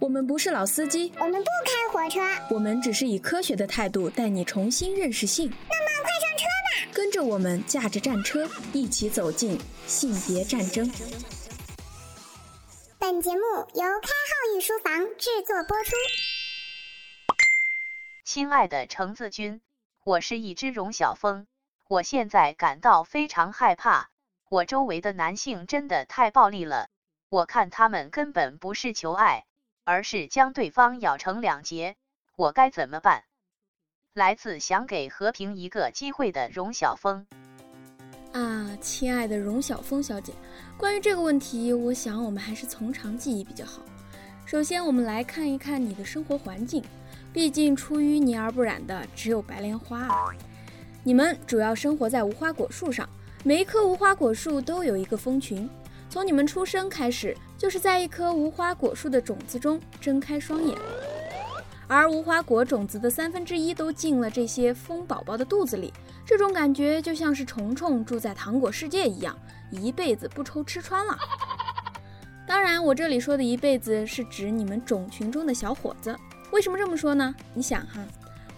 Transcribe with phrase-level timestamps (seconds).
[0.00, 5.46] 我们不是老司机，我们不开火车，我们只是以科学的态度带你重新认识性。
[5.46, 10.90] 那么快上车吧，跟着我们驾着战车一起走进性别战争。
[12.98, 13.42] 本节目
[13.74, 15.90] 由开号御书房制作播出。
[18.24, 19.60] 亲爱的橙子君，
[20.04, 21.46] 我是一只荣小蜂，
[21.88, 24.08] 我现在感到非常害怕。
[24.48, 26.88] 我周围的男性真的太暴力了，
[27.28, 29.44] 我看他们根本不是求爱，
[29.84, 31.96] 而是将对方咬成两截。
[32.36, 33.24] 我该怎么办？
[34.14, 37.26] 来自想给和平一个机会的荣小峰。
[38.32, 40.32] 啊，亲爱的荣小峰小姐，
[40.76, 43.82] 关于这个问题，我想我们还是从长计议比较好。
[44.46, 46.82] 首先，我们来看一看你的生活环境，
[47.32, 50.30] 毕竟出淤泥而不染的只有白莲花啊。
[51.02, 53.08] 你们主要生活在无花果树上。
[53.42, 55.68] 每一棵无花果树都有一个蜂群，
[56.08, 60.78] 从你们出生开始，就是在一棵无花果树的种子中睁开双眼，
[61.86, 65.92] 而无花果种子的三分之一都进了这些蜂宝宝的肚子里。
[66.24, 69.38] 这种感觉就像是虫虫住在糖果世界一样，
[69.70, 71.18] 一辈子不愁吃穿了。
[72.48, 76.16] 当然，我这里说的一辈子是指你们种群中的小伙子。
[76.52, 77.34] 为什么这么说呢？
[77.52, 78.02] 你想哈。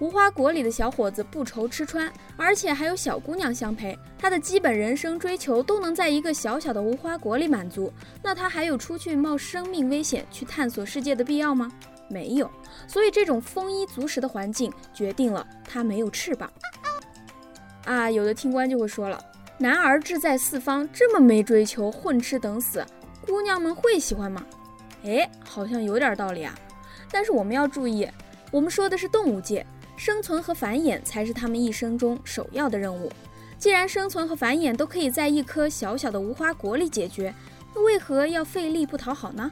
[0.00, 11.70] 无花果里的小伙子不愁吃穿，而且还有小姑娘相陪，他的基本人生追求都能在一个小小的无花果里满足，那他还有出去冒生命危险去探索世界的必要吗？
[12.08, 12.50] 没有。
[12.86, 16.52] 所以这种丰衣足食的环境决定了他没有翅膀。
[17.84, 19.18] 啊，有的听官就会说了，
[19.58, 22.84] 男儿志在四方，这么没追求，混吃等死，
[23.24, 24.44] 姑娘们会喜欢吗？
[25.04, 26.52] 哎，好像有点道理啊。
[27.12, 28.08] 但是我们要注意，
[28.50, 29.64] 我们说的是动物界。
[29.96, 33.10] 生存和繁衍才是他们一生中首要的任务。
[33.58, 37.34] 既然生存和繁衍都可以在一颗小小的无花果里解决，
[37.74, 39.50] 那为何要费力不讨好呢？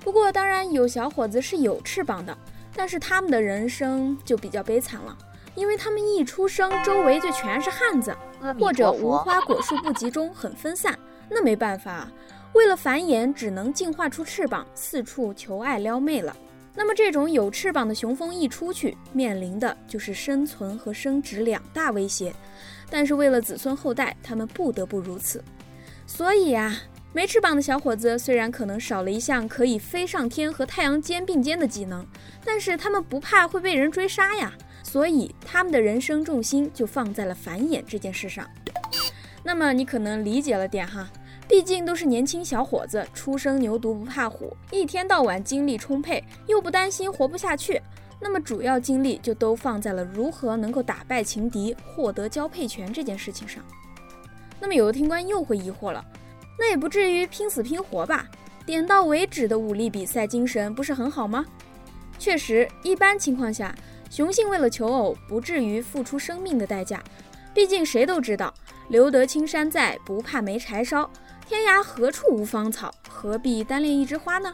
[0.00, 2.36] 不过，当然有小伙子是有翅膀的，
[2.74, 5.16] 但是他们的人生就比较悲惨了，
[5.54, 8.16] 因为他们一出生周围就全是汉子，
[8.58, 10.98] 或者无花果树不集中，很分散。
[11.28, 12.08] 那没办法，
[12.54, 16.36] 为了繁衍，只能进化出翅膀，四处求爱撩妹了。
[16.76, 22.32] 那么，这种有翅膀的雄蜂一出去，面临的就是生存和生殖两大威胁。
[22.90, 25.42] 但是，为了子孙后代，他们不得不如此。
[26.06, 26.76] 所以呀，
[27.14, 32.06] 没翅膀的小伙子虽然可能少了一项可以飞上天和太阳肩并肩的技能，
[32.44, 34.52] 但是他们不怕会被人追杀呀。
[34.82, 38.46] 所以，他们的人生重心就放在了繁衍这件事上。
[39.42, 41.08] 那么，你可能理解了点哈。
[41.48, 47.80] 毕竟都是年轻小伙子，初生牛犊不怕虎，一天到晚精力充沛，又不担心活不下去，
[48.20, 53.62] 那么主要精力就都放在了如何能够打败情敌，获得交配权这件事情上。
[54.58, 56.04] 那么有的听官又会疑惑了，
[56.58, 58.26] 那也不至于拼死拼活吧？
[58.64, 61.46] 点到为止的武力比赛精神不是很好吗？
[62.18, 63.72] 确实，一般情况下，
[64.10, 67.00] 雄性为了求偶，不至于付出生命的代价。
[67.54, 68.52] 毕竟谁都知道，
[68.88, 71.08] 留得青山在，不怕没柴烧。
[71.48, 74.52] 天涯何处无芳草，何必单恋一枝花呢？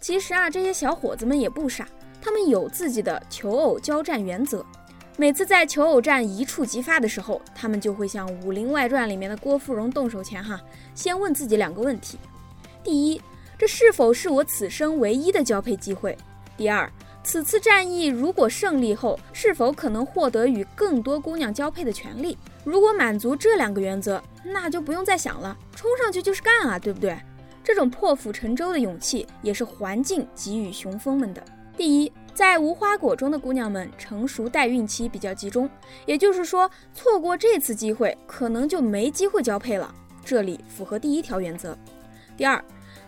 [0.00, 1.86] 其实啊，这些小伙子们也不傻，
[2.22, 4.64] 他们有自己的求偶交战原则。
[5.18, 10.58] 每次在求偶战一触即发的时候，他们就会像《武林外传》里面的郭芙蓉动手前，哈，
[10.94, 12.18] 先问自己两个问题：
[12.82, 13.20] 第一，
[13.58, 16.16] 这是否是我此生唯一的交配机会？
[16.56, 16.90] 第二，
[17.22, 22.38] 此次战役如果胜利后，是否可能获得与更多姑娘交配的权利？
[22.64, 27.16] 如果满足这两个原则，那就不用再想了，冲上去就是干啊，对不对？
[27.64, 31.42] 这种破釜沉舟的勇气，也是环境给予雄蜂们的。
[31.76, 35.68] 第一，在无花果中的姑娘们成熟待孕期比较集中，
[36.06, 39.94] 也就是说，错过这次机会，可能就没机会交配了。
[40.24, 41.76] 这里符合第一条原则。
[42.36, 42.62] 第二，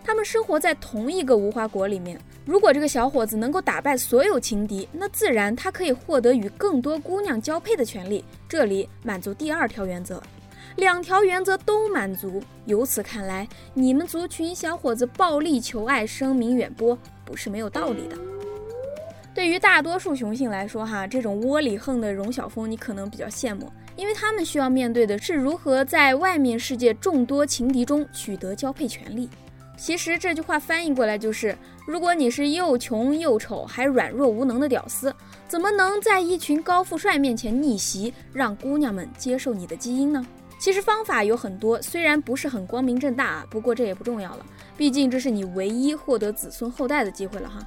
[0.04, 2.20] 他们生活在同一个无花果里面。
[2.44, 8.22] 如果这个小伙子能够打败所有情敌，那自然他可以获得与更多姑娘交配的权利。
[8.46, 10.22] 这里满足第二条原则，
[10.76, 12.42] 两条原则都满足。
[12.66, 18.18] 由此看来，你们族群小伙子暴力求爱，声名远播，不是没有道理的。
[19.34, 29.30] 对于大多数雄性来说，哈，这种窝里横的荣小峰，你可能比较羡慕，因为他们需要面对的是如何在外面世界众多情敌中取得交配权利。
[29.76, 31.56] 其实这句话翻译过来就是：
[31.86, 35.14] 如果你是又穷又丑还软弱无能的屌丝，
[35.46, 40.24] 怎么能在一群高富帅面前逆袭，让姑娘们接受你的基因呢？
[40.58, 47.60] 其实方法有很多，虽然不是很光明正大啊，不过这也不重要了，毕竟这是你唯一获得子孙后代的机会了哈。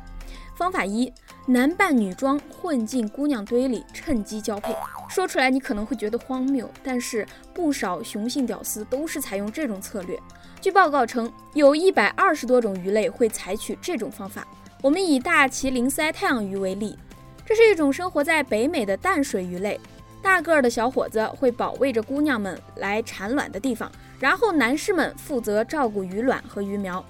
[0.56, 1.14] 方法一：
[1.50, 4.76] 男扮女装混进姑娘堆里，趁机交配。
[5.08, 10.20] 说出来你可能会觉得荒谬，但是不少雄性屌丝都是采用这种策略。
[10.60, 14.46] 据报告称，有一百二十多种鱼类会采取这种方法，
[14.82, 17.00] 我们以大麒麟鳃太阳鱼为例，
[17.46, 19.80] 这是一种生活在北美的淡水鱼类。
[20.22, 23.90] 大个儿的小伙子会保卫着姑娘们来产卵的地方，
[24.20, 27.02] 然后男士们负责照顾鱼卵和鱼苗。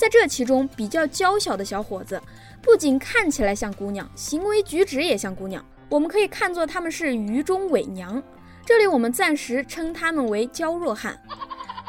[0.00, 2.18] 在这其中，比较娇小的小伙子
[2.62, 5.62] 不仅看起来像姑娘，行为举止也像姑娘。
[5.90, 8.22] 我们可以看作他们是鱼中伪娘。
[8.64, 11.20] 这里我们暂时称他们为娇弱汉。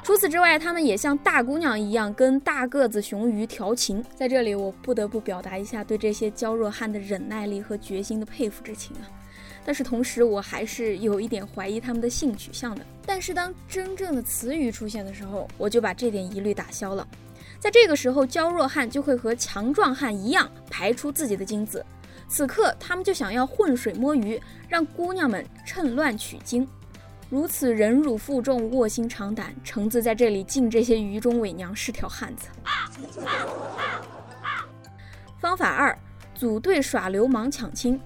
[0.03, 4.03] 除此之外，他们也像大姑娘一样跟大个子雄鱼调情。
[4.13, 9.07] 在这里，我不得不表达一下对这些娇弱汉的忍耐力和决心的佩服之情啊！
[9.63, 12.85] 但是同时，我还是有一点怀疑他们的性取向的。
[13.05, 17.07] 但是当真正的雌鱼出现的时候，我就把这点疑虑打消了。
[17.61, 21.85] 在这个时候，娇弱汉就会和强壮汉一样排出自己的精子，
[22.27, 26.67] 此刻他们就想要浑水摸鱼，让姑娘们趁乱取精。
[27.29, 32.47] 如此忍辱负重、卧薪尝胆，橙子在这里敬这些鱼中伪娘是条汉子。
[35.39, 35.95] 方法二：
[36.33, 38.01] 组队耍流氓抢亲。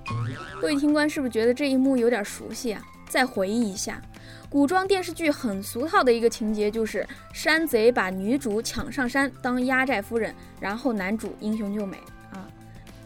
[0.60, 2.84] 各位听官是不是觉得这一幕有点熟悉啊？
[3.08, 4.02] 再回忆一下，
[4.50, 11.98] 古装电视剧很俗套的一个情节就是山贼把女主抢上山当压寨夫人，然后男主英雄救美
[12.32, 12.48] 啊，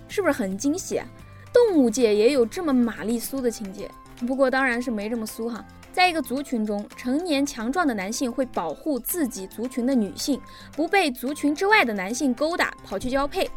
[0.07, 1.07] 是不是很惊喜啊？
[1.51, 3.89] 动物界也有这么玛丽苏的情节，
[4.27, 5.65] 不过当然是没这么苏哈。
[5.91, 10.39] 在一个族群中，成年强壮的男性会保护自己族群的女性，
[10.73, 13.49] 不被族群之外的男性勾搭，跑去交配。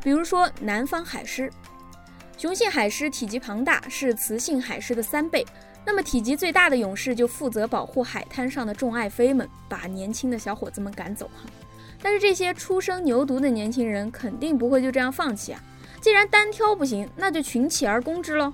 [0.00, 1.50] 比如说，南方海狮，
[2.38, 5.44] 雄性海狮体积庞大，是雌性海狮的三倍。
[5.84, 11.48] 那么，体积最大的勇士就负责保护海滩上的众爱妃们，把年轻的小伙子们赶走哈。
[12.02, 15.62] 但是，这些初生牛犊的年轻人肯定不会就这样放弃啊！
[16.00, 18.52] 既然单挑不行，那就群起而攻之喽。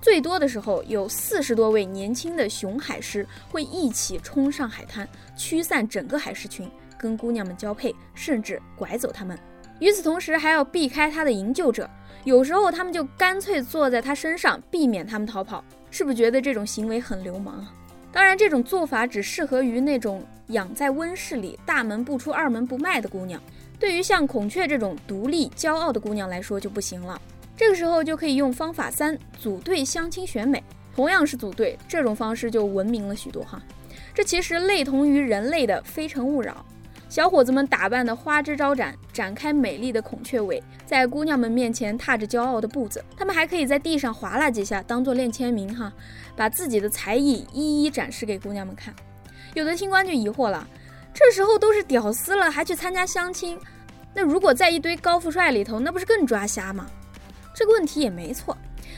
[0.00, 9.38] 最多的时候，有四十多位年轻的雄海狮会一起冲上海滩，驱散整个海狮群，跟姑娘们交配，甚至拐走他们。
[9.80, 11.88] 与此同时，还要避开他的营救者，
[12.24, 15.62] 有时候他们就干脆坐在他身上，避免他们逃跑。
[15.90, 17.72] 是不是觉得这种行为很流氓啊？
[18.10, 23.40] 当然，这种做法只适合于那种养在温室里、大门不出二门不迈的姑娘，
[23.78, 27.20] 对于像孔雀这种独立骄傲的姑娘来说就不行了。
[27.56, 30.62] 这个时候就可以用方法三组队相亲选美，
[30.94, 33.62] 同样是组队，这种方式就文明了许多哈。
[34.14, 36.52] 这其实类同于人类的《非诚勿扰》，
[37.08, 43.02] 小伙子们打扮的花枝招展，展开美丽的孔雀尾，在姑娘们面前踏着骄傲的步子。
[43.16, 45.90] 他们还可以在地上划拉几下，当做练签名哈，
[46.36, 48.94] 把自己的才艺一一展示给姑娘们看。
[49.54, 50.68] 有的听官就疑惑了，
[51.14, 53.58] 这时候都是屌丝了，还去参加相亲？
[54.14, 56.86] 那如果在一堆高富帅里头，那不是更抓瞎吗？
[57.54, 58.56] 这个问题也没错，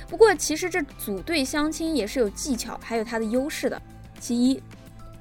[0.09, 3.81] 不过其实这组队相亲也是有技巧，还有它的优势的。
[4.19, 4.63] 其一，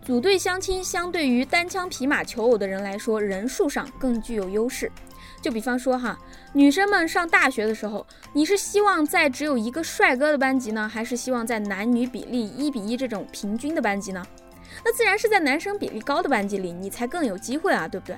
[0.10, 4.92] 组队相亲相对于单枪匹马求偶的人来说，人数上更具有优势。
[5.40, 6.18] 就比方说哈，
[6.52, 8.04] 女生们上大学的时候，
[8.34, 14.26] 你是希望在只有一个帅哥的班级呢，还是希望在男女比例一比一这种平均的班级呢？
[14.84, 18.16] 那自然是在男生比例高的班级里，你才更有机会啊，对不对？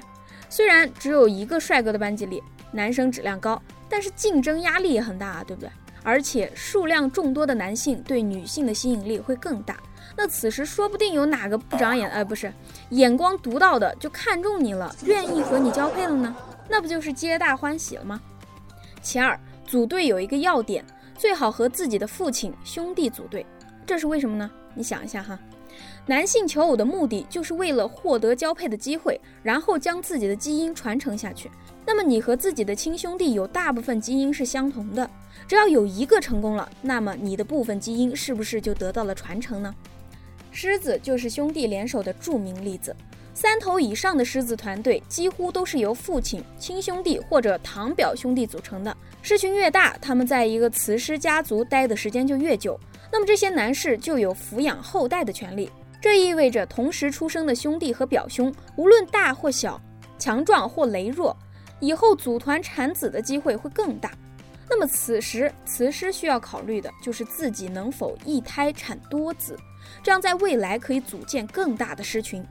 [0.47, 2.41] 虽然只有一个帅哥的班级里，
[2.71, 3.61] 男生质量高。
[3.89, 5.69] 但是竞争压力也很大啊，对不对？
[6.03, 9.75] 而且数量众多的男性对女性的吸引力会更大。
[10.23, 12.53] 那此时说不定有哪个不长眼，呃，不是
[12.91, 16.35] 眼光独到的就看中你了，愿意和你交配了呢？
[16.69, 18.21] 那不就是皆大欢喜了吗？
[19.01, 19.35] 其二，
[19.65, 20.85] 组队有一个要点，
[21.17, 23.43] 最好和自己的父亲兄弟组队。
[23.83, 24.47] 这是为什么呢？
[24.75, 25.39] 你想一下哈，
[26.05, 31.49] 男性求偶的目的就是为了获得交配的机会，然后将自己的基因传承下去。
[31.83, 35.09] 那么你和自己的亲兄弟有大部分基因是相同的，
[35.47, 39.73] 只要有一个成功了，那么你的部分基因是不是就得到了传承呢？
[40.51, 42.95] 狮子就是兄弟联手的著名例子，
[43.33, 48.95] 三头以上的狮子团队几乎都是由父亲、亲兄弟或者堂表兄弟组成的。
[49.21, 52.79] 狮群越大，他们在一个雌狮家族待的时间就越久，
[53.11, 55.71] 那么这些男士就有抚养后代的权利。
[56.01, 59.79] 这意味着同时出生的兄弟和表兄，无论大或小，
[60.19, 61.35] 强壮或羸弱。
[61.79, 64.11] 以后组团产子的机会会更大，
[64.69, 69.57] 那么此时雌狮需要考虑的就是自己能否一胎产多子，
[70.01, 72.45] 这样在未来可以组建更大的狮群。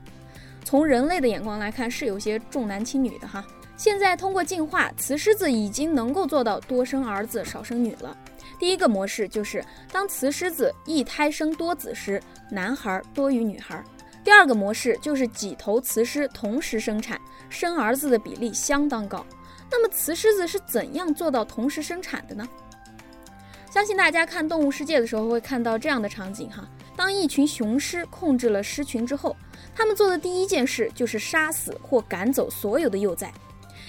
[0.63, 3.43] 从人类的眼光来看，是有些重男轻女的哈。
[3.75, 8.15] 现在通过进化，雌狮子已经能够做到多生儿子少生女了。
[8.59, 13.83] 第一个模式就是当雌狮子一胎生多子时，男孩多于女孩。
[14.23, 19.25] 第二个模式就是几头雌狮同时生产，生儿子的比例相当高。
[19.71, 22.47] 那么雌狮子是怎样做到同时生产的呢？
[23.71, 26.67] 相信大家看《动物世界》的时候会看到这样的场景哈。
[26.95, 29.35] 当一群雄狮控制了狮群之后，
[29.73, 33.31] 他们做的第一件事就是杀死或赶走所有的幼崽，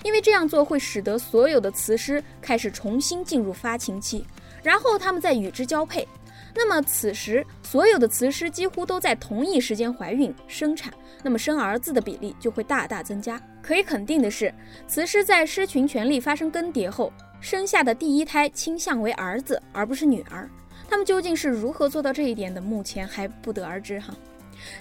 [0.04, 4.24] 因为这样做会使得所有的雌狮开始重新进入发情期，
[4.62, 6.06] 然后它们再与之交配。
[6.54, 10.92] 那么此时，所有的雌狮几乎都在同一时间怀孕生产，
[11.22, 13.40] 那么生儿子的比例就会大大增加。
[13.62, 14.52] 可以肯定的是，
[14.86, 20.48] 雌狮在狮群权力发生更迭后，生下的第一胎倾向为儿子而不是女儿。
[20.88, 24.14] 他们究竟是如何做到这一点的，目前还不得而知哈。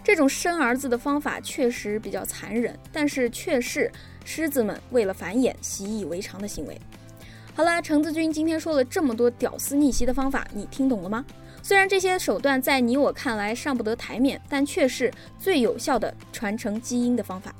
[0.03, 3.89] 这种生儿子的方法确实比较残忍，但是却是
[4.25, 6.77] 狮子们为了繁衍习以为常的行为。
[7.55, 11.25] 好了，橙子君今天说了这么多屌丝逆袭的方法，你听懂了吗？
[11.63, 17.53] 虽然这些手段在你我看来上不得台面，但却是最有效的传承基因的方法。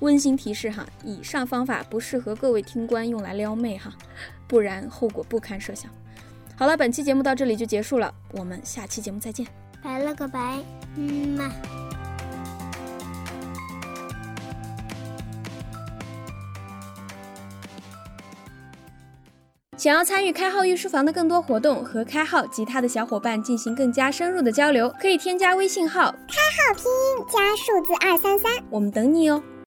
[0.00, 3.92] 温馨提示哈，以上方法不适合各位听官用来撩妹哈，
[4.46, 5.90] 不然后果不堪设想。
[6.56, 9.46] 好了，本期节目到这里就结束了，我们下期节目再见，
[9.82, 10.58] 拜了个拜，
[10.96, 11.99] 嗯嘛。
[19.80, 26.36] 想要参与开号御书房的更多活动，和开号及他的小伙伴进行更加深入的交流，可以添加微信号开
[26.68, 29.42] 号拼音加数字二三三，我们等你哦。